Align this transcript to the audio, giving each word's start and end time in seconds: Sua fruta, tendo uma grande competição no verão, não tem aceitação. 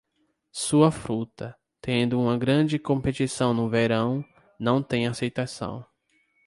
Sua 0.55 0.89
fruta, 0.89 1.55
tendo 1.79 2.19
uma 2.19 2.35
grande 2.35 2.79
competição 2.79 3.53
no 3.53 3.69
verão, 3.69 4.25
não 4.59 4.81
tem 4.81 5.05
aceitação. 5.05 5.85